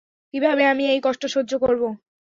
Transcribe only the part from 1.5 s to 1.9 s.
করব?